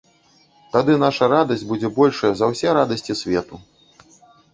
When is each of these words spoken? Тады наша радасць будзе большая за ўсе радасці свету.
Тады 0.75 0.95
наша 1.03 1.27
радасць 1.33 1.63
будзе 1.71 1.91
большая 1.97 2.31
за 2.39 2.45
ўсе 2.53 2.73
радасці 2.79 3.13
свету. 3.21 3.61